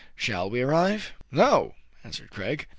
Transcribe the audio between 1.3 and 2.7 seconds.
}""No," answered Craig.